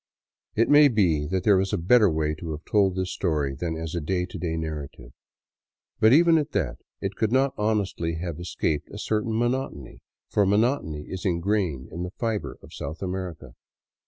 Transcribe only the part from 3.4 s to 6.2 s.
than as a day to day narrative. But